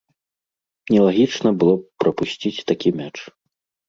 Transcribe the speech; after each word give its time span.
Нелагічна 0.93 1.49
было 1.63 1.75
б 1.81 2.05
прапусціць 2.05 2.63
такі 2.73 2.89
мяч. 3.03 3.13